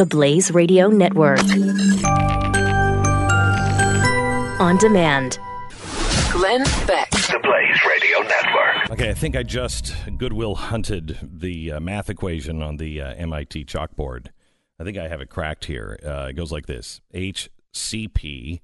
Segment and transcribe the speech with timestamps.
[0.00, 1.42] the Blaze Radio Network.
[4.58, 5.38] On demand.
[6.32, 7.10] Glenn Beck.
[7.10, 8.90] The Blaze Radio Network.
[8.92, 13.66] Okay, I think I just Goodwill hunted the uh, math equation on the uh, MIT
[13.66, 14.28] chalkboard.
[14.78, 16.00] I think I have it cracked here.
[16.02, 18.60] Uh, it goes like this HCP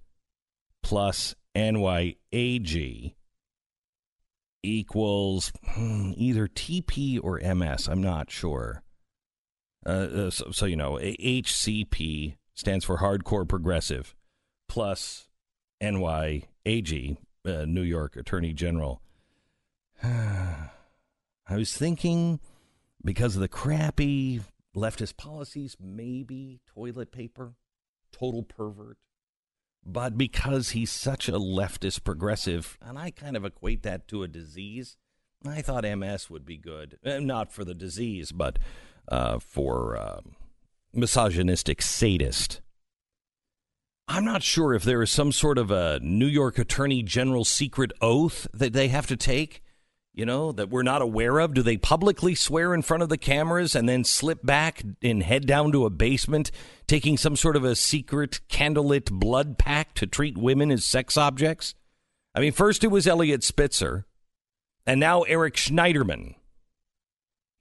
[0.83, 3.15] plus NYAG
[4.63, 7.89] equals hmm, either TP or MS.
[7.89, 8.83] I'm not sure.
[9.87, 14.17] Uh, uh, so, so, you know, HCP stands for Hardcore Progressive
[14.69, 15.29] plus
[15.81, 19.01] NYAG, uh, New York Attorney General.
[20.03, 20.71] I
[21.51, 22.41] was thinking
[23.05, 24.41] because of the crappy
[24.75, 27.55] leftist policies, maybe toilet paper,
[28.11, 28.99] total pervert.
[29.85, 34.29] But because he's such a leftist progressive, and I kind of equate that to a
[34.29, 34.97] disease,
[35.47, 36.99] I thought MS would be good.
[37.07, 38.59] Uh, not for the disease, but
[39.09, 40.21] uh, for uh,
[40.93, 42.61] misogynistic sadist.
[44.09, 47.93] I'm not sure if there is some sort of a New York Attorney General secret
[48.01, 49.63] oath that they have to take
[50.17, 51.53] you know, that we're not aware of?
[51.53, 55.47] Do they publicly swear in front of the cameras and then slip back and head
[55.47, 56.51] down to a basement,
[56.87, 61.75] taking some sort of a secret candlelit blood pact to treat women as sex objects?
[62.35, 64.07] I mean, first it was Eliot Spitzer,
[64.87, 66.37] and now Eric Schneiderman.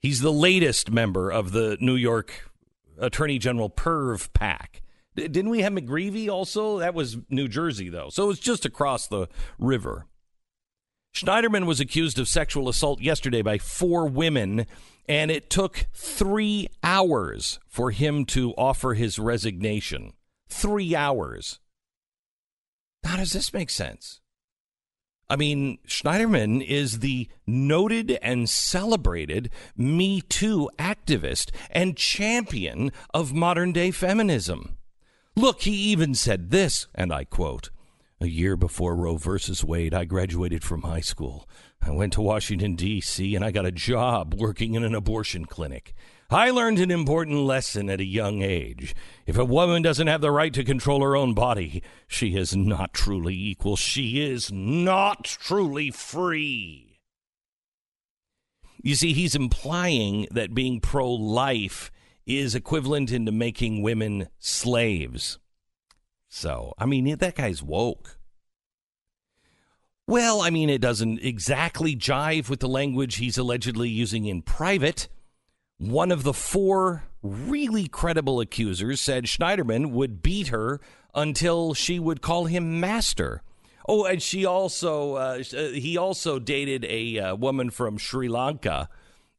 [0.06, 2.48] He's the latest member of the New York
[2.96, 4.82] Attorney General Perv Pack.
[5.16, 6.78] Didn't we have McGreevey also?
[6.78, 8.10] That was New Jersey, though.
[8.10, 9.26] So it's just across the
[9.58, 10.06] river.
[11.12, 14.66] Schneiderman was accused of sexual assault yesterday by four women,
[15.08, 20.12] and it took three hours for him to offer his resignation.
[20.48, 21.58] Three hours.
[23.02, 24.20] How does this make sense?
[25.28, 33.72] I mean, Schneiderman is the noted and celebrated Me Too activist and champion of modern
[33.72, 34.78] day feminism.
[35.34, 37.70] Look, he even said this, and I quote
[38.20, 41.48] a year before Roe versus Wade, I graduated from high school.
[41.82, 45.94] I went to Washington, D.C., and I got a job working in an abortion clinic.
[46.28, 48.94] I learned an important lesson at a young age.
[49.26, 52.92] If a woman doesn't have the right to control her own body, she is not
[52.92, 53.76] truly equal.
[53.76, 56.98] She is not truly free.
[58.82, 61.92] You see, he's implying that being pro life
[62.26, 65.38] is equivalent into making women slaves.
[66.28, 68.18] So, I mean, that guy's woke.
[70.08, 75.08] Well, I mean, it doesn't exactly jive with the language he's allegedly using in private.
[75.78, 80.80] One of the four really credible accusers said Schneiderman would beat her
[81.14, 83.42] until she would call him master.
[83.88, 88.88] Oh, and she also uh, uh he also dated a uh, woman from Sri Lanka,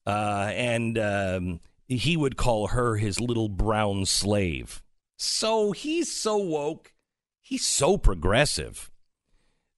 [0.05, 4.83] uh, and um, he would call her his little brown slave.
[5.17, 6.93] So he's so woke.
[7.41, 8.91] He's so progressive.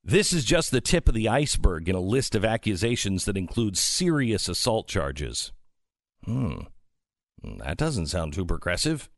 [0.03, 3.79] This is just the tip of the iceberg in a list of accusations that includes
[3.79, 5.51] serious assault charges.
[6.29, 6.59] Hmm.
[7.57, 9.09] That doesn't sound too progressive.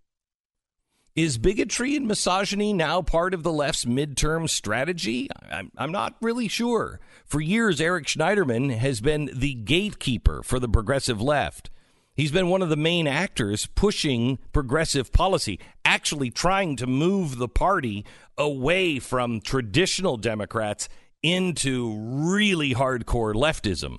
[1.13, 5.27] Is bigotry and misogyny now part of the left's midterm strategy?
[5.51, 7.01] I'm, I'm not really sure.
[7.25, 11.69] For years, Eric Schneiderman has been the gatekeeper for the progressive left.
[12.15, 17.49] He's been one of the main actors pushing progressive policy, actually trying to move the
[17.49, 18.05] party
[18.37, 20.87] away from traditional Democrats
[21.21, 23.97] into really hardcore leftism.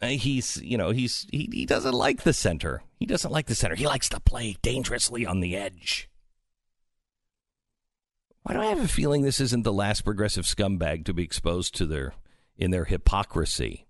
[0.00, 2.82] Uh, he's, you know, he's he, he doesn't like the center.
[2.98, 3.74] He doesn't like the center.
[3.74, 6.08] He likes to play dangerously on the edge.
[8.42, 11.74] Why do I have a feeling this isn't the last progressive scumbag to be exposed
[11.76, 12.14] to their
[12.56, 13.86] in their hypocrisy?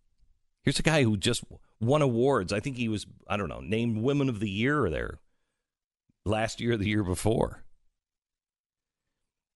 [0.63, 1.45] Here's a guy who just
[1.81, 2.53] won awards.
[2.53, 5.19] I think he was, I don't know, named Women of the Year there
[6.25, 7.65] last year or the year before.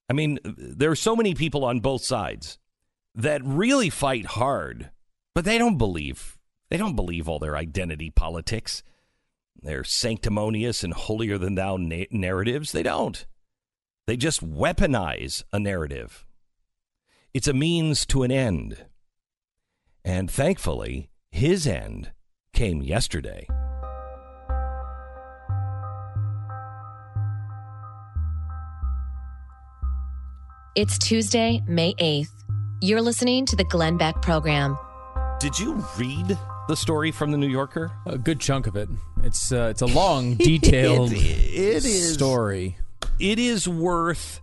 [0.09, 2.59] I mean, there are so many people on both sides
[3.15, 4.91] that really fight hard,
[5.35, 6.37] but they don't believe.
[6.71, 8.83] They don't believe all their identity politics,
[9.61, 12.73] their sanctimonious and holier than thou na- narratives.
[12.73, 13.27] They don't.
[14.07, 16.25] They just weaponize a narrative.
[17.35, 18.87] It's a means to an end.
[20.05, 22.13] And thankfully, his end
[22.53, 23.47] came yesterday.
[30.77, 32.31] It's Tuesday, May 8th.
[32.81, 34.79] You're listening to the Glenn Beck program.
[35.41, 36.39] Did you read
[36.69, 37.91] the story from the New Yorker?
[38.07, 38.91] A good chunk of it.
[39.23, 42.77] It's uh, it's a long, detailed it, it is, story.
[43.19, 44.43] It is worth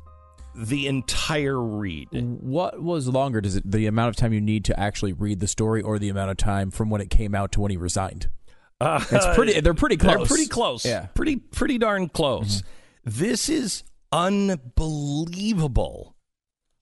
[0.55, 2.07] the entire read.
[2.11, 3.41] What was longer?
[3.41, 6.09] Does it the amount of time you need to actually read the story, or the
[6.09, 8.29] amount of time from when it came out to when he resigned?
[8.81, 9.59] Uh, It's pretty.
[9.61, 10.15] They're pretty close.
[10.17, 10.83] They're pretty close.
[10.83, 11.05] Yeah.
[11.13, 12.63] Pretty pretty darn close.
[13.05, 16.15] This is unbelievable.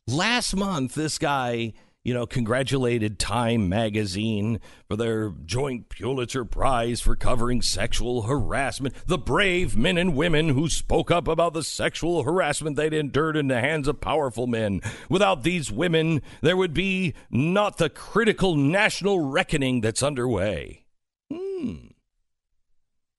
[0.07, 1.73] Last month, this guy,
[2.05, 8.95] you know, congratulated Time magazine for their joint Pulitzer Prize for covering sexual harassment.
[9.07, 13.47] The brave men and women who spoke up about the sexual harassment they'd endured in
[13.47, 14.81] the hands of powerful men.
[15.09, 20.85] Without these women, there would be not the critical national reckoning that's underway.
[21.33, 21.87] Hmm.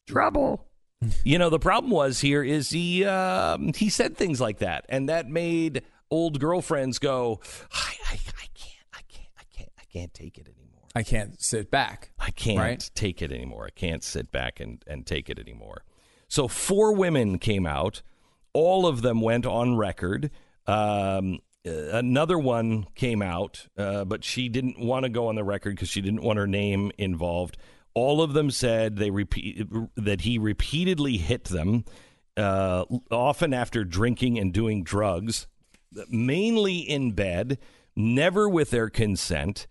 [0.06, 0.64] Trouble.
[1.24, 5.08] You know, the problem was here is he um, he said things like that, and
[5.08, 7.40] that made old girlfriends go,
[7.72, 10.82] I, I, I can't, I can't, I can't, I can't take it anymore.
[10.94, 12.10] I can't sit back.
[12.18, 12.90] I can't Right.
[12.94, 13.66] take it anymore.
[13.66, 15.84] I can't sit back and, and take it anymore.
[16.28, 18.02] So four women came out.
[18.52, 20.30] All of them went on record.
[20.66, 25.44] Um, uh, another one came out, uh, but she didn't want to go on the
[25.44, 27.56] record because she didn't want her name involved.
[27.94, 29.66] All of them said they repeat
[29.96, 31.84] that he repeatedly hit them,
[32.36, 35.46] uh, often after drinking and doing drugs,
[36.08, 37.58] mainly in bed,
[37.94, 39.66] never with their consent.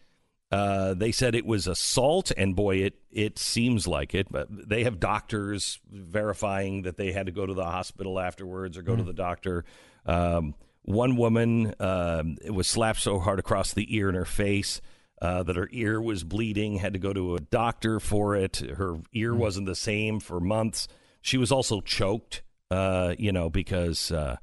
[0.55, 4.31] Uh, they said it was assault, and boy, it it seems like it.
[4.31, 8.81] But they have doctors verifying that they had to go to the hospital afterwards or
[8.81, 9.65] go to the doctor.
[10.05, 14.79] Um, one woman um, was slapped so hard across the ear and her face
[15.21, 16.77] uh, that her ear was bleeding.
[16.77, 18.57] Had to go to a doctor for it.
[18.57, 20.87] Her ear wasn't the same for months.
[21.21, 22.43] She was also choked.
[22.71, 24.09] Uh, you know because.
[24.09, 24.37] Uh,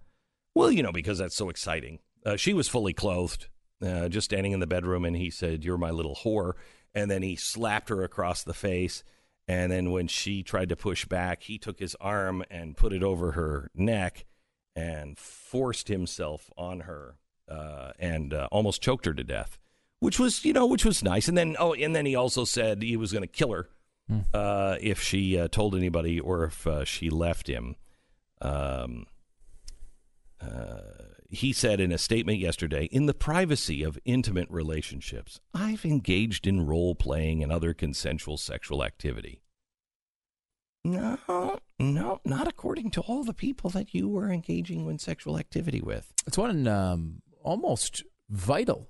[0.55, 2.01] well, you know, because that's so exciting.
[2.27, 3.49] Uh, she was fully clothed,
[3.83, 6.55] uh, just standing in the bedroom, and he said, You're my little whore.
[6.95, 9.03] And then he slapped her across the face.
[9.49, 13.03] And then when she tried to push back, he took his arm and put it
[13.03, 14.25] over her neck
[14.77, 17.17] and forced himself on her
[17.49, 19.59] uh, and uh, almost choked her to death,
[20.01, 21.29] which was, you know, which was nice.
[21.29, 23.69] And then, oh, and then he also said he was going to kill her
[24.33, 27.77] uh, if she uh, told anybody or if uh, she left him.
[28.41, 29.07] Um,
[31.33, 36.67] he said in a statement yesterday in the privacy of intimate relationships, I've engaged in
[36.67, 39.41] role playing and other consensual sexual activity.
[40.85, 45.81] No, no, not according to all the people that you were engaging in sexual activity
[45.81, 46.13] with.
[46.27, 48.89] It's one um, almost vital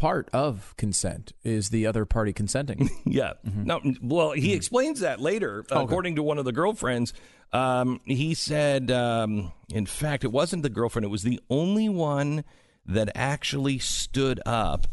[0.00, 2.88] part of consent is the other party consenting.
[3.04, 3.32] Yeah.
[3.44, 5.64] No, well, he explains that later.
[5.70, 7.12] According to one of the girlfriends,
[7.52, 12.44] um, he said, um, in fact, it wasn't the girlfriend, it was the only one
[12.86, 14.86] that actually stood up.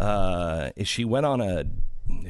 [0.00, 1.64] Uh, she went on a,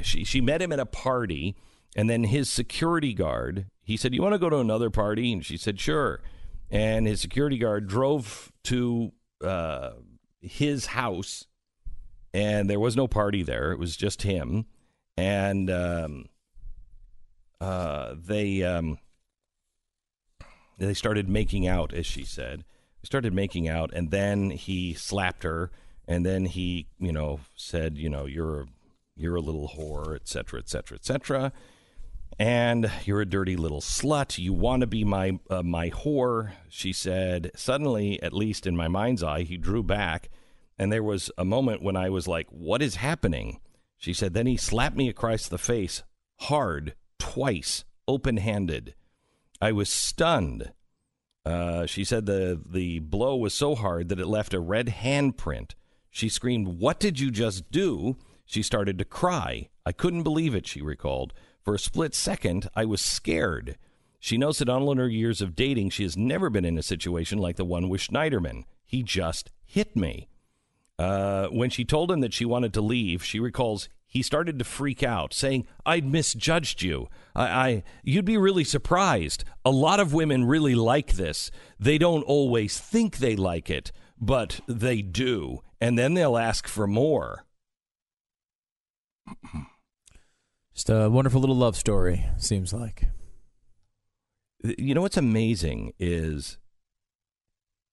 [0.02, 1.56] she, she met him at a party,
[1.96, 5.32] and then his security guard, he said, You want to go to another party?
[5.32, 6.20] And she said, Sure.
[6.70, 9.12] And his security guard drove to
[9.42, 9.92] uh,
[10.40, 11.46] his house
[12.32, 13.72] and there was no party there.
[13.72, 14.66] It was just him,
[15.16, 16.26] and um,
[17.60, 18.98] uh, they um,
[20.78, 22.64] they started making out, as she said.
[23.02, 25.70] They started making out, and then he slapped her,
[26.06, 28.66] and then he, you know, said, you know, you're
[29.16, 31.52] you're a little whore, et cetera, et cetera, et cetera.
[32.38, 34.38] And you're a dirty little slut.
[34.38, 37.50] You want to be my uh, my whore, she said.
[37.54, 40.30] Suddenly, at least in my mind's eye, he drew back,
[40.80, 43.60] and there was a moment when I was like, "What is happening?"
[43.98, 44.32] She said.
[44.32, 46.02] Then he slapped me across the face,
[46.38, 48.94] hard, twice, open-handed.
[49.60, 50.72] I was stunned.
[51.44, 55.74] Uh, she said the the blow was so hard that it left a red handprint.
[56.10, 59.68] She screamed, "What did you just do?" She started to cry.
[59.84, 60.66] I couldn't believe it.
[60.66, 61.34] She recalled.
[61.62, 63.76] For a split second, I was scared.
[64.18, 66.82] She knows that on all her years of dating, she has never been in a
[66.82, 68.64] situation like the one with Schneiderman.
[68.86, 70.30] He just hit me.
[71.00, 74.66] Uh, when she told him that she wanted to leave, she recalls he started to
[74.66, 77.08] freak out, saying, "I'd misjudged you.
[77.34, 79.44] I, I, you'd be really surprised.
[79.64, 81.50] A lot of women really like this.
[81.78, 86.86] They don't always think they like it, but they do, and then they'll ask for
[86.86, 87.46] more."
[90.74, 93.08] Just a wonderful little love story, seems like.
[94.62, 96.58] You know what's amazing is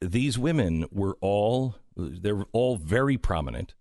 [0.02, 3.74] these women were all they're all very prominent.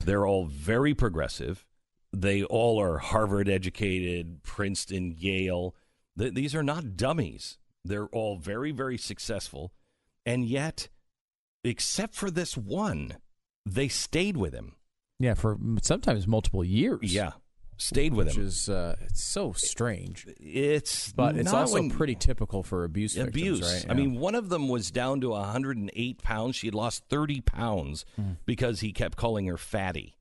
[0.00, 1.64] They're all very progressive.
[2.12, 5.74] They all are Harvard educated, Princeton, Yale.
[6.18, 7.58] Th- these are not dummies.
[7.84, 9.72] They're all very very successful.
[10.24, 10.88] And yet
[11.64, 13.16] except for this one,
[13.64, 14.74] they stayed with him.
[15.18, 17.14] Yeah, for sometimes multiple years.
[17.14, 17.32] Yeah.
[17.78, 18.42] Stayed with which him.
[18.44, 23.36] Which is uh, it's so strange, It's but it's also pretty typical for abuse victims,
[23.36, 23.84] abuse.
[23.84, 23.86] right?
[23.90, 26.56] I mean, one of them was down to 108 pounds.
[26.56, 28.32] She had lost 30 pounds Hmm.
[28.46, 30.16] because he kept calling her fatty,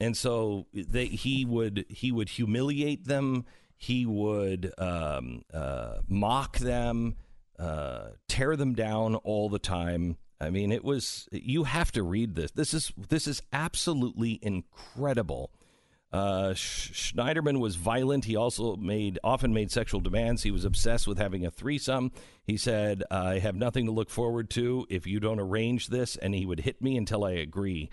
[0.00, 3.44] and so they he would he would humiliate them.
[3.76, 7.16] he would um, uh, mock them,
[7.58, 10.16] uh, tear them down all the time.
[10.40, 12.50] I mean, it was you have to read this.
[12.50, 15.50] This is this is absolutely incredible.
[16.12, 18.26] Uh, Schneiderman was violent.
[18.26, 20.42] He also made often made sexual demands.
[20.42, 22.12] He was obsessed with having a threesome.
[22.44, 26.34] He said, "I have nothing to look forward to if you don't arrange this," and
[26.34, 27.88] he would hit me until I agree.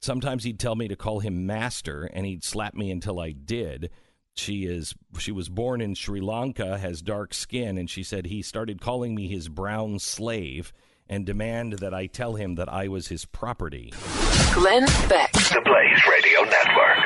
[0.00, 3.88] Sometimes he'd tell me to call him master, and he'd slap me until I did.
[4.34, 8.42] She is she was born in Sri Lanka, has dark skin, and she said he
[8.42, 10.72] started calling me his brown slave
[11.08, 13.92] and demand that I tell him that I was his property.
[14.54, 15.32] Glenn Beck.
[15.32, 16.98] The Blaze Radio Network.